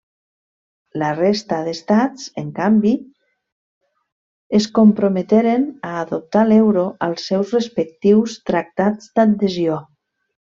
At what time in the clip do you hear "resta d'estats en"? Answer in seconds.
1.17-2.47